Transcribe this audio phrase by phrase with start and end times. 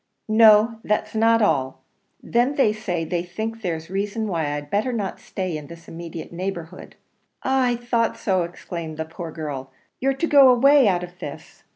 [0.29, 1.83] "No, that's not all:
[2.23, 6.33] then they say they think there's reason why I'd better not stay in this immediate
[6.33, 6.95] neighbourhood."
[7.43, 7.65] "Ah!
[7.65, 9.69] I thought so!" exclaimed the poor girl;
[9.99, 11.65] "you're to go away out of this!"